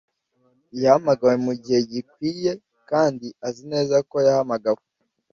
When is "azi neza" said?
3.47-3.95